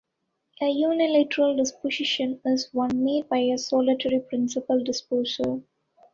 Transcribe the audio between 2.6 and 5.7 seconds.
one made by a solitary principal disposer.